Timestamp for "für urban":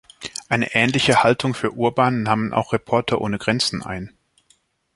1.53-2.23